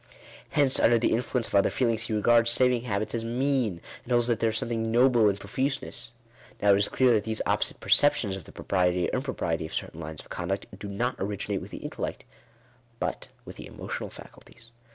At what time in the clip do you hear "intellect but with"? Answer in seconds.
11.85-13.57